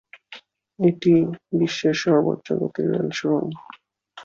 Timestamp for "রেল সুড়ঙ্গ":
2.91-3.51